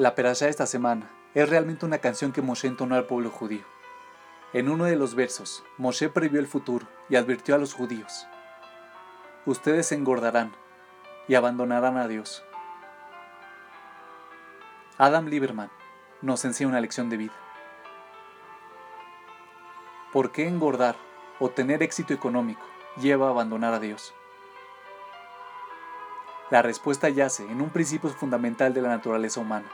La 0.00 0.14
perashá 0.14 0.46
de 0.46 0.50
esta 0.50 0.64
semana 0.64 1.10
es 1.34 1.46
realmente 1.50 1.84
una 1.84 1.98
canción 1.98 2.32
que 2.32 2.40
Moshe 2.40 2.66
entonó 2.66 2.94
al 2.94 3.04
pueblo 3.04 3.28
judío. 3.28 3.66
En 4.54 4.70
uno 4.70 4.84
de 4.84 4.96
los 4.96 5.14
versos, 5.14 5.62
Moshe 5.76 6.08
previó 6.08 6.40
el 6.40 6.46
futuro 6.46 6.86
y 7.10 7.16
advirtió 7.16 7.54
a 7.54 7.58
los 7.58 7.74
judíos: 7.74 8.26
Ustedes 9.44 9.88
se 9.88 9.96
engordarán 9.96 10.52
y 11.28 11.34
abandonarán 11.34 11.98
a 11.98 12.08
Dios. 12.08 12.42
Adam 14.96 15.26
Lieberman 15.26 15.70
nos 16.22 16.46
enseña 16.46 16.70
una 16.70 16.80
lección 16.80 17.10
de 17.10 17.18
vida. 17.18 17.34
¿Por 20.14 20.32
qué 20.32 20.48
engordar 20.48 20.96
o 21.40 21.50
tener 21.50 21.82
éxito 21.82 22.14
económico 22.14 22.64
lleva 23.02 23.26
a 23.26 23.30
abandonar 23.32 23.74
a 23.74 23.80
Dios? 23.80 24.14
La 26.48 26.62
respuesta 26.62 27.10
yace 27.10 27.44
en 27.44 27.60
un 27.60 27.68
principio 27.68 28.08
fundamental 28.08 28.72
de 28.72 28.80
la 28.80 28.88
naturaleza 28.88 29.40
humana 29.40 29.70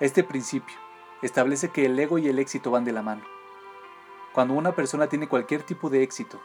este 0.00 0.24
principio 0.24 0.76
establece 1.20 1.68
que 1.68 1.84
el 1.84 1.98
ego 1.98 2.16
y 2.16 2.26
el 2.26 2.38
éxito 2.38 2.70
van 2.70 2.84
de 2.84 2.92
la 2.92 3.02
mano. 3.02 3.22
Cuando 4.32 4.54
una 4.54 4.74
persona 4.74 5.08
tiene 5.08 5.28
cualquier 5.28 5.62
tipo 5.62 5.90
de 5.90 6.02
éxito, 6.02 6.40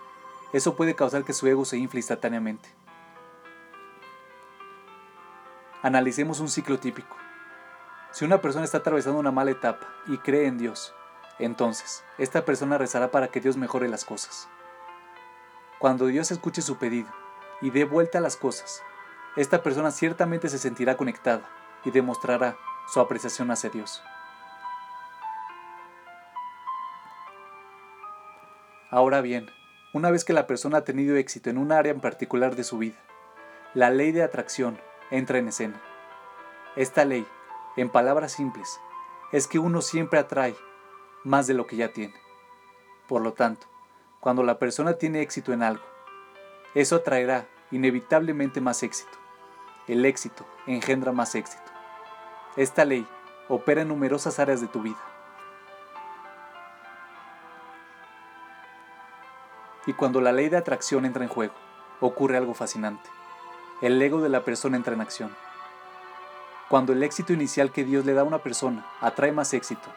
eso 0.51 0.75
puede 0.75 0.93
causar 0.93 1.23
que 1.23 1.31
su 1.31 1.47
ego 1.47 1.63
se 1.63 1.77
infle 1.77 1.99
instantáneamente. 1.99 2.67
Analicemos 5.81 6.41
un 6.41 6.49
ciclo 6.49 6.79
típico. 6.79 7.15
Si 8.11 8.25
una 8.25 8.41
persona 8.41 8.65
está 8.65 8.79
atravesando 8.79 9.19
una 9.19 9.31
mala 9.31 9.51
etapa 9.51 9.87
y 10.07 10.17
cree 10.17 10.47
en 10.47 10.57
Dios, 10.57 10.93
entonces 11.39 12.03
esta 12.17 12.43
persona 12.43 12.77
rezará 12.77 13.09
para 13.11 13.29
que 13.29 13.39
Dios 13.39 13.55
mejore 13.55 13.87
las 13.87 14.03
cosas. 14.03 14.49
Cuando 15.79 16.07
Dios 16.07 16.29
escuche 16.31 16.61
su 16.61 16.77
pedido 16.77 17.09
y 17.61 17.69
dé 17.69 17.85
vuelta 17.85 18.17
a 18.17 18.21
las 18.21 18.35
cosas, 18.35 18.83
esta 19.37 19.63
persona 19.63 19.91
ciertamente 19.91 20.49
se 20.49 20.57
sentirá 20.57 20.97
conectada 20.97 21.49
y 21.85 21.91
demostrará 21.91 22.57
su 22.87 22.99
apreciación 22.99 23.51
hacia 23.51 23.69
Dios. 23.69 24.03
Ahora 28.91 29.21
bien, 29.21 29.49
una 29.93 30.11
vez 30.11 30.23
que 30.23 30.33
la 30.33 30.47
persona 30.47 30.79
ha 30.79 30.83
tenido 30.83 31.15
éxito 31.15 31.49
en 31.49 31.57
un 31.57 31.71
área 31.71 31.91
en 31.91 31.99
particular 31.99 32.55
de 32.55 32.63
su 32.63 32.77
vida, 32.77 32.97
la 33.73 33.89
ley 33.89 34.11
de 34.11 34.23
atracción 34.23 34.79
entra 35.11 35.37
en 35.37 35.49
escena. 35.49 35.81
Esta 36.75 37.05
ley, 37.05 37.25
en 37.77 37.89
palabras 37.89 38.33
simples, 38.33 38.79
es 39.31 39.47
que 39.47 39.59
uno 39.59 39.81
siempre 39.81 40.19
atrae 40.19 40.55
más 41.23 41.47
de 41.47 41.53
lo 41.53 41.67
que 41.67 41.75
ya 41.75 41.91
tiene. 41.91 42.15
Por 43.07 43.21
lo 43.21 43.33
tanto, 43.33 43.67
cuando 44.19 44.43
la 44.43 44.59
persona 44.59 44.93
tiene 44.93 45.21
éxito 45.21 45.51
en 45.51 45.63
algo, 45.63 45.83
eso 46.73 46.97
atraerá 46.97 47.47
inevitablemente 47.71 48.61
más 48.61 48.83
éxito. 48.83 49.17
El 49.87 50.05
éxito 50.05 50.45
engendra 50.67 51.11
más 51.11 51.35
éxito. 51.35 51.74
Esta 52.55 52.85
ley 52.85 53.05
opera 53.49 53.81
en 53.81 53.89
numerosas 53.89 54.39
áreas 54.39 54.61
de 54.61 54.67
tu 54.67 54.81
vida. 54.81 54.99
Y 59.85 59.93
cuando 59.93 60.21
la 60.21 60.31
ley 60.31 60.47
de 60.47 60.57
atracción 60.57 61.05
entra 61.05 61.23
en 61.23 61.29
juego, 61.29 61.53
ocurre 61.99 62.37
algo 62.37 62.53
fascinante. 62.53 63.09
El 63.81 64.01
ego 64.01 64.21
de 64.21 64.29
la 64.29 64.45
persona 64.45 64.77
entra 64.77 64.93
en 64.93 65.01
acción. 65.01 65.35
Cuando 66.69 66.93
el 66.93 67.03
éxito 67.03 67.33
inicial 67.33 67.71
que 67.71 67.83
Dios 67.83 68.05
le 68.05 68.13
da 68.13 68.21
a 68.21 68.25
una 68.25 68.39
persona 68.39 68.85
atrae 69.01 69.33
más 69.33 69.53
éxito, 69.53 69.89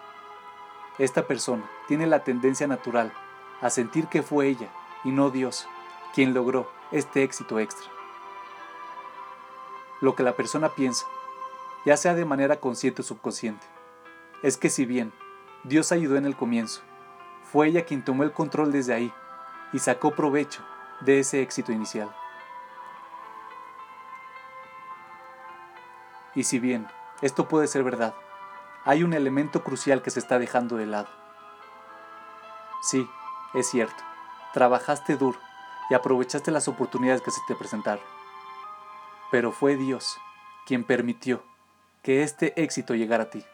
esta 0.98 1.28
persona 1.28 1.70
tiene 1.87 2.09
la 2.09 2.25
tendencia 2.25 2.67
natural 2.67 3.12
a 3.61 3.70
sentir 3.70 4.09
que 4.09 4.22
fue 4.22 4.48
ella 4.48 4.69
y 5.05 5.12
no 5.12 5.31
Dios 5.31 5.69
quien 6.12 6.34
logró 6.34 6.69
este 6.91 7.22
éxito 7.22 7.61
extra. 7.61 7.89
Lo 10.00 10.17
que 10.17 10.25
la 10.25 10.34
persona 10.34 10.70
piensa 10.70 11.06
ya 11.84 11.97
sea 11.97 12.15
de 12.15 12.25
manera 12.25 12.61
consciente 12.61 13.03
o 13.03 13.05
subconsciente. 13.05 13.67
Es 14.43 14.57
que 14.57 14.71
si 14.71 14.87
bien 14.87 15.12
Dios 15.65 15.93
ayudó 15.93 16.17
en 16.17 16.27
el 16.27 16.37
comienzo, 16.37 16.83
fue 17.43 17.69
ella 17.69 17.84
quien 17.84 18.05
tomó 18.05 18.22
el 18.22 18.33
control 18.33 18.72
desde 18.72 18.94
ahí 18.94 19.12
y 19.72 19.78
sacó 19.78 20.15
provecho 20.15 20.62
de 21.00 21.21
ese 21.21 21.43
éxito 21.43 21.72
inicial. 21.72 22.15
Y 26.34 26.44
si 26.44 26.59
bien 26.59 26.87
esto 27.21 27.49
puede 27.49 27.67
ser 27.67 27.83
verdad, 27.83 28.15
hay 28.84 29.03
un 29.03 29.12
elemento 29.12 29.65
crucial 29.65 30.03
que 30.03 30.11
se 30.11 30.21
está 30.21 30.38
dejando 30.38 30.77
de 30.77 30.87
lado. 30.87 31.09
Sí, 32.81 33.09
es 33.55 33.69
cierto, 33.69 34.05
trabajaste 34.53 35.17
duro 35.17 35.38
y 35.91 35.94
aprovechaste 35.94 36.50
las 36.50 36.69
oportunidades 36.69 37.22
que 37.22 37.31
se 37.31 37.41
te 37.49 37.55
presentaron. 37.55 38.05
Pero 39.31 39.53
fue 39.53 39.77
Dios 39.77 40.19
quien 40.65 40.84
permitió 40.84 41.43
que 42.08 42.22
este 42.22 42.58
éxito 42.58 42.94
llegara 42.94 43.24
a 43.24 43.28
ti. 43.28 43.44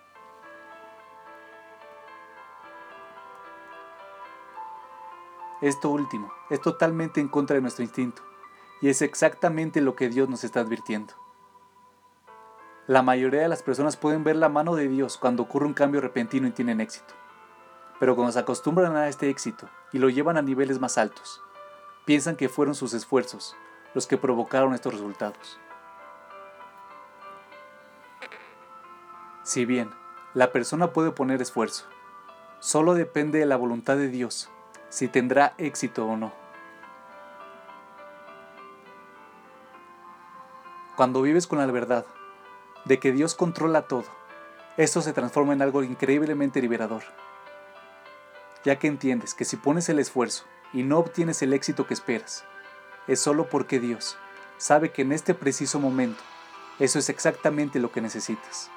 Esto 5.61 5.91
último 5.91 6.33
es 6.51 6.61
totalmente 6.61 7.21
en 7.21 7.27
contra 7.27 7.57
de 7.57 7.63
nuestro 7.63 7.83
instinto 7.83 8.23
y 8.81 8.91
es 8.91 9.03
exactamente 9.03 9.81
lo 9.81 9.97
que 9.97 10.09
Dios 10.09 10.29
nos 10.29 10.45
está 10.45 10.61
advirtiendo. 10.61 11.15
La 12.87 13.03
mayoría 13.03 13.41
de 13.41 13.49
las 13.49 13.65
personas 13.65 13.97
pueden 13.97 14.23
ver 14.23 14.37
la 14.37 14.49
mano 14.49 14.77
de 14.77 14.87
Dios 14.87 15.19
cuando 15.19 15.43
ocurre 15.43 15.67
un 15.67 15.75
cambio 15.75 16.01
repentino 16.01 16.47
y 16.47 16.53
tienen 16.53 16.81
éxito. 16.81 17.13
Pero 17.99 18.15
cuando 18.15 18.31
se 18.31 18.39
acostumbran 18.39 18.95
a 18.95 19.09
este 19.09 19.31
éxito 19.31 19.69
y 19.93 19.99
lo 19.99 20.11
llevan 20.11 20.37
a 20.37 20.43
niveles 20.43 20.79
más 20.79 20.97
altos, 20.97 21.43
piensan 22.05 22.37
que 22.37 22.49
fueron 22.49 22.77
sus 22.77 22.95
esfuerzos 22.95 23.57
los 23.95 24.07
que 24.07 24.17
provocaron 24.17 24.75
estos 24.75 24.93
resultados. 24.93 25.59
Si 29.45 29.67
bien 29.67 29.91
la 30.33 30.53
persona 30.53 30.95
puede 30.95 31.11
poner 31.11 31.43
esfuerzo, 31.43 31.85
solo 32.61 32.95
depende 32.95 33.39
de 33.39 33.45
la 33.45 33.57
voluntad 33.57 33.99
de 33.99 34.09
Dios 34.09 34.49
si 34.89 35.07
tendrá 35.07 35.53
éxito 35.59 36.07
o 36.07 36.17
no. 36.17 36.33
Cuando 40.97 41.21
vives 41.21 41.47
con 41.47 41.59
la 41.59 41.67
verdad 41.67 42.07
de 42.87 42.99
que 42.99 43.13
Dios 43.13 43.35
controla 43.35 43.83
todo, 43.83 44.07
eso 44.79 45.03
se 45.03 45.13
transforma 45.13 45.53
en 45.53 45.61
algo 45.61 45.83
increíblemente 45.83 46.63
liberador, 46.63 47.03
ya 48.65 48.79
que 48.79 48.87
entiendes 48.87 49.35
que 49.35 49.45
si 49.45 49.57
pones 49.57 49.91
el 49.91 49.99
esfuerzo 49.99 50.45
y 50.73 50.85
no 50.85 50.99
obtienes 50.99 51.43
el 51.43 51.53
éxito 51.53 51.87
que 51.87 51.93
esperas, 51.93 52.45
es 53.09 53.21
solo 53.21 53.51
porque 53.51 53.79
Dios 53.79 54.17
sabe 54.57 54.91
que 54.91 55.03
en 55.03 55.13
este 55.13 55.35
preciso 55.35 55.79
momento 55.81 56.23
eso 56.79 56.99
es 56.99 57.11
exactamente 57.11 57.79
lo 57.79 57.93
que 57.93 58.01
necesitas. 58.01 58.71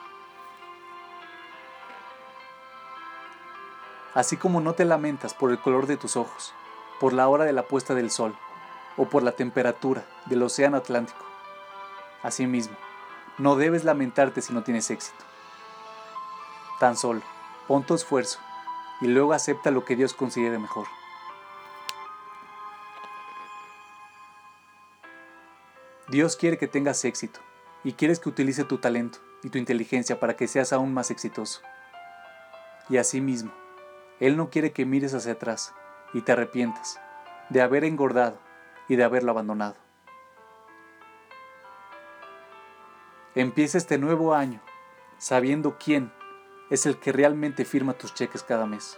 Así 4.17 4.35
como 4.35 4.61
no 4.61 4.73
te 4.73 4.83
lamentas 4.83 5.35
por 5.35 5.51
el 5.51 5.59
color 5.59 5.85
de 5.85 5.95
tus 5.95 6.17
ojos, 6.17 6.51
por 6.99 7.13
la 7.13 7.27
hora 7.27 7.45
de 7.45 7.53
la 7.53 7.67
puesta 7.67 7.93
del 7.93 8.09
sol 8.09 8.35
o 8.97 9.05
por 9.05 9.21
la 9.21 9.33
temperatura 9.33 10.07
del 10.25 10.41
océano 10.41 10.77
Atlántico. 10.77 11.23
Asimismo, 12.23 12.75
no 13.37 13.57
debes 13.57 13.83
lamentarte 13.83 14.41
si 14.41 14.53
no 14.53 14.63
tienes 14.63 14.89
éxito. 14.89 15.23
Tan 16.79 16.97
solo, 16.97 17.21
pon 17.67 17.83
tu 17.83 17.93
esfuerzo 17.93 18.39
y 19.01 19.07
luego 19.07 19.33
acepta 19.33 19.69
lo 19.69 19.85
que 19.85 19.95
Dios 19.95 20.15
considere 20.15 20.57
mejor. 20.57 20.87
Dios 26.07 26.35
quiere 26.37 26.57
que 26.57 26.67
tengas 26.67 27.05
éxito 27.05 27.39
y 27.83 27.93
quieres 27.93 28.19
que 28.19 28.29
utilice 28.29 28.63
tu 28.63 28.79
talento 28.79 29.19
y 29.43 29.51
tu 29.51 29.59
inteligencia 29.59 30.19
para 30.19 30.35
que 30.35 30.47
seas 30.47 30.73
aún 30.73 30.91
más 30.91 31.11
exitoso. 31.11 31.61
Y 32.89 32.97
asimismo, 32.97 33.51
él 34.19 34.37
no 34.37 34.49
quiere 34.49 34.71
que 34.71 34.85
mires 34.85 35.13
hacia 35.13 35.33
atrás 35.33 35.73
y 36.13 36.21
te 36.21 36.31
arrepientas 36.31 36.99
de 37.49 37.61
haber 37.61 37.83
engordado 37.83 38.39
y 38.87 38.95
de 38.95 39.03
haberlo 39.03 39.31
abandonado. 39.31 39.75
Empieza 43.35 43.77
este 43.77 43.97
nuevo 43.97 44.33
año 44.33 44.61
sabiendo 45.17 45.77
quién 45.77 46.11
es 46.69 46.85
el 46.85 46.97
que 46.99 47.11
realmente 47.11 47.65
firma 47.65 47.93
tus 47.93 48.13
cheques 48.13 48.43
cada 48.43 48.65
mes. 48.65 48.97